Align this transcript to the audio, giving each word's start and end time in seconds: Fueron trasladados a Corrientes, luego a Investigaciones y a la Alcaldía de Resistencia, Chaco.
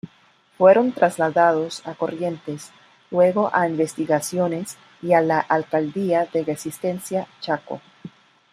Fueron 0.57 0.93
trasladados 0.93 1.85
a 1.87 1.93
Corrientes, 1.93 2.71
luego 3.11 3.51
a 3.53 3.67
Investigaciones 3.69 4.77
y 5.03 5.13
a 5.13 5.21
la 5.21 5.39
Alcaldía 5.41 6.25
de 6.33 6.43
Resistencia, 6.43 7.27
Chaco. 7.39 7.81